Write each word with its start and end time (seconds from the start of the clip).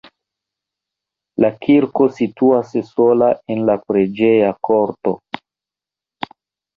La 1.43 1.49
kirko 1.65 2.07
situas 2.19 2.71
sola 2.87 3.27
en 3.57 3.61
la 3.71 3.75
preĝeja 3.91 4.49
korto. 4.69 5.15